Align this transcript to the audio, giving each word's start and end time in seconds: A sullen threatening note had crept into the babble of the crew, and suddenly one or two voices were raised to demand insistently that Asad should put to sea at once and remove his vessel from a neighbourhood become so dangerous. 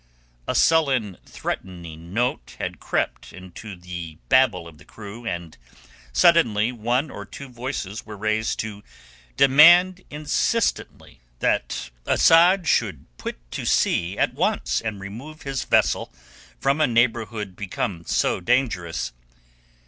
A 0.47 0.55
sullen 0.55 1.17
threatening 1.27 2.11
note 2.11 2.55
had 2.57 2.79
crept 2.79 3.31
into 3.31 3.75
the 3.75 4.17
babble 4.29 4.67
of 4.67 4.79
the 4.79 4.83
crew, 4.83 5.27
and 5.27 5.55
suddenly 6.11 6.71
one 6.71 7.11
or 7.11 7.23
two 7.23 7.47
voices 7.47 8.03
were 8.03 8.17
raised 8.17 8.57
to 8.61 8.83
demand 9.37 10.03
insistently 10.09 11.19
that 11.37 11.91
Asad 12.07 12.67
should 12.67 13.15
put 13.17 13.37
to 13.51 13.63
sea 13.63 14.17
at 14.17 14.33
once 14.33 14.81
and 14.83 14.99
remove 14.99 15.43
his 15.43 15.65
vessel 15.65 16.11
from 16.59 16.81
a 16.81 16.87
neighbourhood 16.87 17.55
become 17.55 18.03
so 18.03 18.39
dangerous. 18.39 19.11